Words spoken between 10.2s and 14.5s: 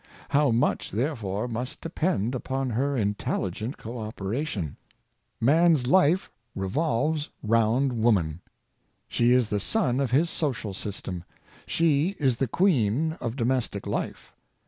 social system. She is the queen of domestic life.